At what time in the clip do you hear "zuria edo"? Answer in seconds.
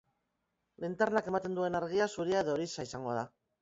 2.17-2.57